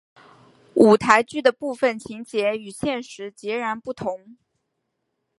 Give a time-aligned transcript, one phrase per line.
[0.73, 4.35] 舞台剧的部分情节与现实截然不同。